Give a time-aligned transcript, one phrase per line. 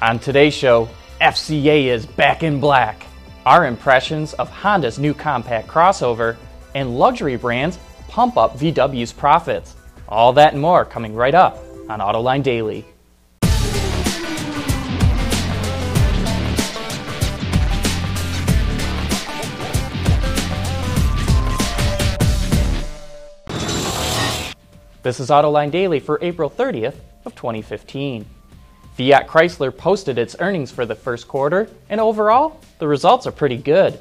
[0.00, 0.88] On today's show,
[1.20, 3.04] FCA is back in black.
[3.44, 6.36] Our impressions of Honda's new compact crossover
[6.76, 9.74] and luxury brands pump up VW's profits.
[10.08, 11.58] All that and more coming right up
[11.88, 12.84] on Autoline Daily.
[25.02, 26.94] This is Autoline Daily for April 30th
[27.24, 28.37] of 2015.
[28.98, 33.56] Fiat Chrysler posted its earnings for the first quarter, and overall, the results are pretty
[33.56, 33.96] good.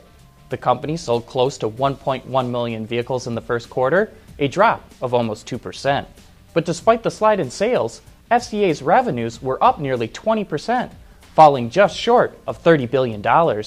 [0.49, 5.13] The company sold close to 1.1 million vehicles in the first quarter, a drop of
[5.13, 6.03] almost 2%.
[6.55, 8.01] But despite the slide in sales,
[8.31, 10.89] FCA's revenues were up nearly 20%,
[11.35, 13.63] falling just short of $30 billion.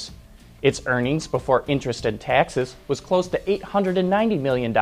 [0.62, 4.76] Its earnings before interest and taxes was close to $890 million,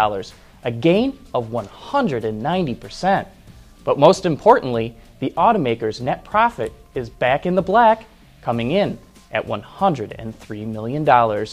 [0.65, 3.27] a gain of 190%.
[3.85, 8.05] But most importantly, the automaker's net profit is back in the black,
[8.43, 8.99] coming in
[9.33, 11.47] at $103 million.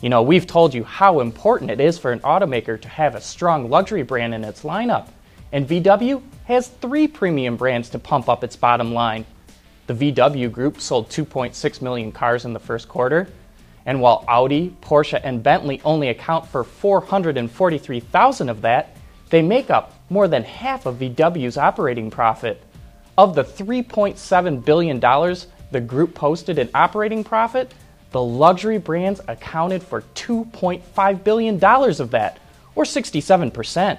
[0.00, 3.20] You know, we've told you how important it is for an automaker to have a
[3.20, 5.08] strong luxury brand in its lineup,
[5.52, 9.24] and VW has three premium brands to pump up its bottom line.
[9.86, 13.28] The VW Group sold 2.6 million cars in the first quarter,
[13.86, 18.96] and while Audi, Porsche, and Bentley only account for 443,000 of that,
[19.30, 22.62] they make up more than half of VW's operating profit.
[23.18, 25.00] Of the $3.7 billion
[25.70, 27.72] the group posted in operating profit,
[28.12, 32.38] the luxury brands accounted for $2.5 billion of that,
[32.74, 33.98] or 67%.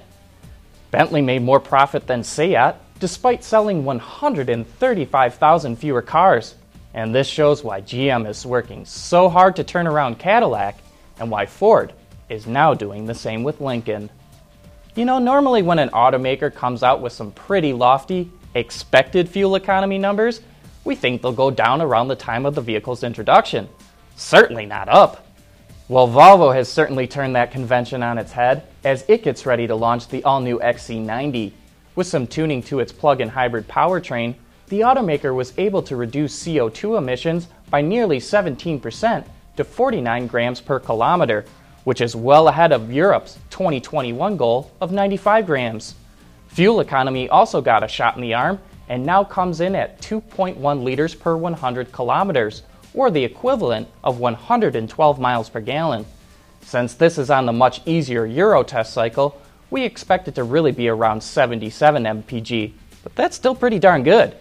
[0.92, 6.56] Bentley made more profit than Seat, despite selling 135,000 fewer cars.
[6.94, 10.78] And this shows why GM is working so hard to turn around Cadillac
[11.20, 11.94] and why Ford
[12.30, 14.10] is now doing the same with Lincoln.
[14.96, 19.98] You know, normally when an automaker comes out with some pretty lofty, expected fuel economy
[19.98, 20.42] numbers,
[20.84, 23.68] we think they'll go down around the time of the vehicle's introduction.
[24.16, 25.26] Certainly not up.
[25.90, 29.76] Well, Volvo has certainly turned that convention on its head as it gets ready to
[29.76, 31.54] launch the all new XC90.
[31.96, 34.36] With some tuning to its plug in hybrid powertrain,
[34.68, 39.26] the automaker was able to reduce CO2 emissions by nearly 17%
[39.56, 41.46] to 49 grams per kilometer,
[41.86, 45.96] which is well ahead of Europe's 2021 goal of 95 grams.
[46.50, 48.60] Fuel economy also got a shot in the arm
[48.90, 52.64] and now comes in at 2.1 liters per 100 kilometers,
[52.94, 56.06] or the equivalent of 112 miles per gallon.
[56.62, 60.72] Since this is on the much easier Euro test cycle, we expect it to really
[60.72, 64.36] be around 77 mpg, but that's still pretty darn good.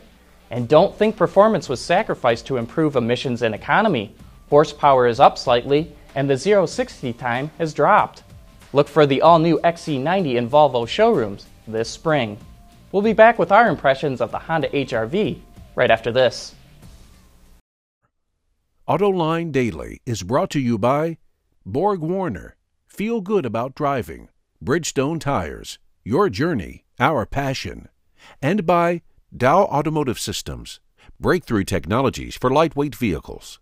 [0.51, 4.15] And don't think performance was sacrificed to improve emissions and economy.
[4.49, 8.23] Horsepower is up slightly, and the 0 60 time has dropped.
[8.73, 12.39] Look for the all new XC90 in Volvo showrooms this spring.
[12.93, 15.39] We'll be back with our impressions of the Honda HRV
[15.75, 16.55] right after this.
[18.89, 21.19] AutoLine Daily is brought to you by
[21.65, 22.57] Borg Warner.
[22.87, 24.29] Feel good about driving.
[24.65, 25.79] Bridgestone Tires.
[26.05, 27.89] Your journey, our passion.
[28.41, 29.03] And by
[29.37, 30.81] Dow Automotive Systems,
[31.19, 33.59] breakthrough technologies for lightweight vehicles.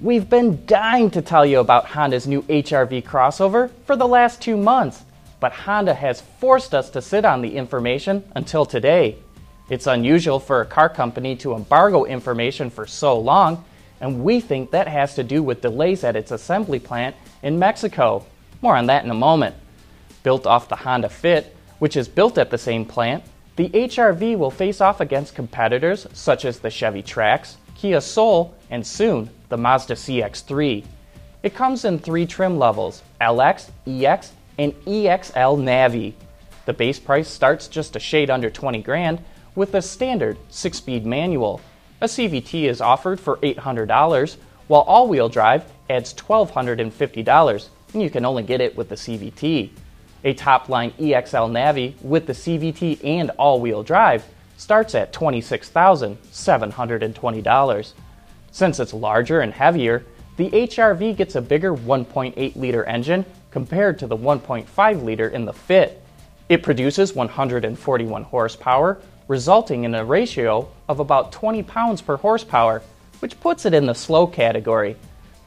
[0.00, 4.56] We've been dying to tell you about Honda's new HRV crossover for the last two
[4.56, 5.04] months,
[5.40, 9.16] but Honda has forced us to sit on the information until today.
[9.68, 13.64] It's unusual for a car company to embargo information for so long,
[14.00, 18.24] and we think that has to do with delays at its assembly plant in Mexico.
[18.62, 19.54] More on that in a moment.
[20.22, 23.24] Built off the Honda Fit, which is built at the same plant,
[23.56, 28.86] the HRV will face off against competitors such as the Chevy Trax, Kia Soul, and
[28.86, 30.84] soon the Mazda CX3.
[31.42, 36.12] It comes in three trim levels LX, EX, and EXL Navi.
[36.66, 39.24] The base price starts just a shade under 20 grand
[39.54, 41.62] with a standard 6 speed manual.
[42.00, 44.36] A CVT is offered for $800,
[44.66, 49.70] while all wheel drive adds $1,250, and you can only get it with the CVT.
[50.24, 54.24] A top line EXL Navi with the CVT and all wheel drive
[54.56, 57.92] starts at $26,720.
[58.50, 60.04] Since it's larger and heavier,
[60.36, 65.52] the HRV gets a bigger 1.8 liter engine compared to the 1.5 liter in the
[65.52, 66.02] Fit.
[66.48, 72.82] It produces 141 horsepower, resulting in a ratio of about 20 pounds per horsepower,
[73.20, 74.96] which puts it in the slow category.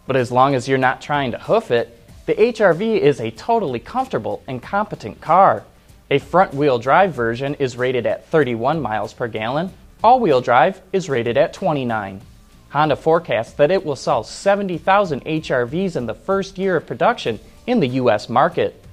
[0.08, 3.80] But as long as you're not trying to hoof it, the HRV is a totally
[3.80, 5.64] comfortable and competent car.
[6.10, 9.72] A front wheel drive version is rated at 31 miles per gallon,
[10.04, 12.22] all wheel drive is rated at 29.
[12.70, 17.80] Honda forecasts that it will sell 70,000 HRVs in the first year of production in
[17.80, 18.84] the US market.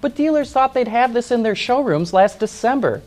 [0.00, 3.02] But dealers thought they'd have this in their showrooms last December.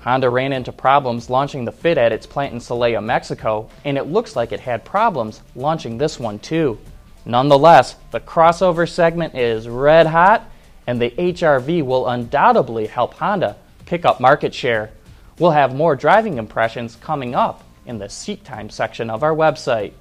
[0.00, 4.06] Honda ran into problems launching the Fit at its plant in Celaya, Mexico, and it
[4.06, 6.78] looks like it had problems launching this one too.
[7.24, 10.48] Nonetheless, the crossover segment is red hot,
[10.86, 14.90] and the HRV will undoubtedly help Honda pick up market share.
[15.38, 19.92] We'll have more driving impressions coming up in the seat time section of our website.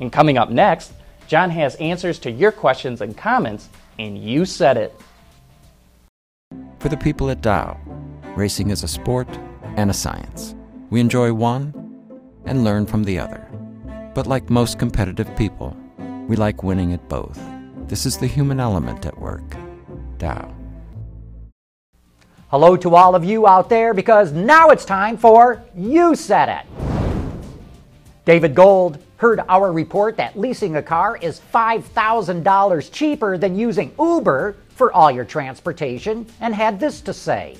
[0.00, 0.92] And coming up next,
[1.30, 3.68] John has answers to your questions and comments,
[4.00, 4.92] and you said it.
[6.80, 7.78] For the people at Dow,
[8.34, 9.28] racing is a sport
[9.76, 10.56] and a science.
[10.90, 11.72] We enjoy one
[12.46, 13.46] and learn from the other.
[14.12, 15.76] But like most competitive people,
[16.26, 17.40] we like winning at both.
[17.86, 19.54] This is the human element at work.
[20.18, 20.52] Dow.
[22.48, 26.66] Hello to all of you out there because now it's time for You Said It.
[28.24, 34.56] David Gold heard our report that leasing a car is $5,000 cheaper than using Uber
[34.70, 37.58] for all your transportation and had this to say.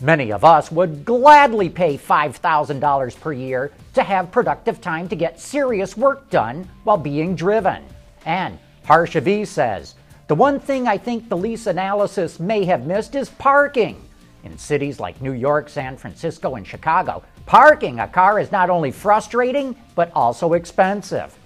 [0.00, 5.40] Many of us would gladly pay $5,000 per year to have productive time to get
[5.40, 7.82] serious work done while being driven.
[8.24, 9.96] And Harsha V says,
[10.28, 14.00] the one thing I think the lease analysis may have missed is parking.
[14.44, 18.90] In cities like New York, San Francisco, and Chicago, parking a car is not only
[18.90, 21.36] frustrating, but also expensive.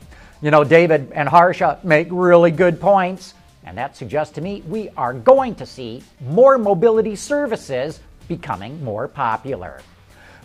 [0.43, 3.35] You know, David and Harsha make really good points.
[3.65, 9.09] And that suggests to me we are going to see more mobility services becoming more
[9.09, 9.81] popular.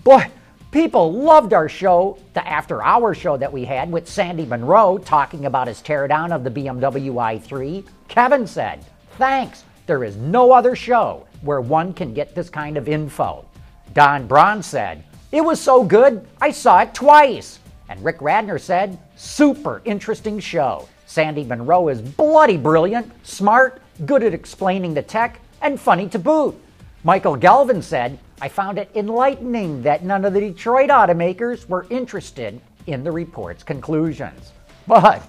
[0.04, 0.26] Boy,
[0.72, 5.46] people loved our show, the after hour show that we had with Sandy Munro talking
[5.46, 7.86] about his teardown of the BMW i3.
[8.08, 8.84] Kevin said,
[9.18, 13.46] Thanks, there is no other show where one can get this kind of info.
[13.94, 17.60] Don Braun said, It was so good, I saw it twice.
[17.88, 20.90] And Rick Radner said, Super interesting show.
[21.06, 26.60] Sandy Munro is bloody brilliant, smart, good at explaining the tech, and funny to boot.
[27.04, 32.60] Michael Galvin said, I found it enlightening that none of the Detroit automakers were interested
[32.88, 34.52] in the report's conclusions.
[34.86, 35.24] But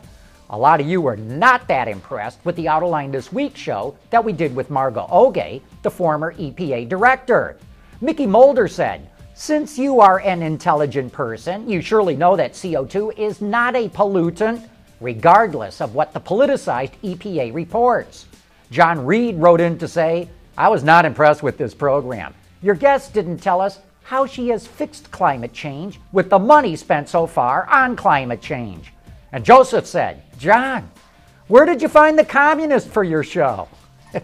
[0.50, 4.24] a lot of you were not that impressed with the Autoline This Week show that
[4.24, 7.56] we did with Margo Oge, the former EPA director.
[8.00, 13.40] Mickey Mulder said, Since you are an intelligent person, you surely know that CO2 is
[13.40, 14.68] not a pollutant
[15.00, 18.26] regardless of what the politicized EPA reports.
[18.70, 22.34] John Reed wrote in to say, I was not impressed with this program.
[22.60, 27.08] Your guest didn't tell us how she has fixed climate change with the money spent
[27.08, 28.92] so far on climate change.
[29.32, 30.90] And Joseph said, John,
[31.48, 33.66] where did you find the communist for your show?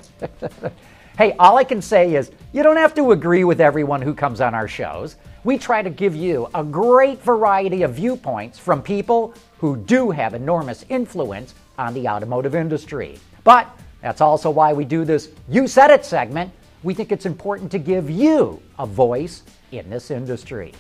[1.19, 4.41] hey, all I can say is you don't have to agree with everyone who comes
[4.41, 5.17] on our shows.
[5.43, 10.35] We try to give you a great variety of viewpoints from people who do have
[10.35, 13.19] enormous influence on the automotive industry.
[13.43, 13.69] But
[14.01, 16.53] that's also why we do this You Said It segment.
[16.85, 19.43] We think it's important to give you a voice
[19.73, 20.73] in this industry.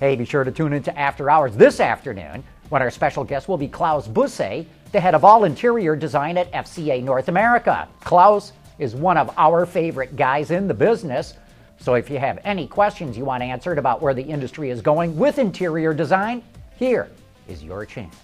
[0.00, 3.58] Hey, be sure to tune into After Hours this afternoon when our special guest will
[3.58, 7.86] be Klaus Busse, the head of all interior design at FCA North America.
[8.00, 11.34] Klaus is one of our favorite guys in the business.
[11.78, 15.16] So if you have any questions you want answered about where the industry is going
[15.16, 16.42] with interior design,
[16.76, 17.10] here
[17.48, 18.16] is your chance.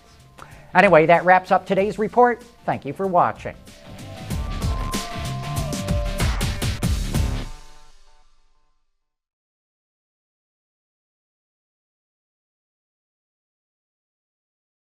[0.75, 2.43] Anyway, that wraps up today's report.
[2.65, 3.55] Thank you for watching.